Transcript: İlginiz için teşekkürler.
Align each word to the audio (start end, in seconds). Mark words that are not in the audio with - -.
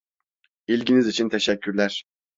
İlginiz 0.67 1.07
için 1.07 1.29
teşekkürler. 1.29 2.05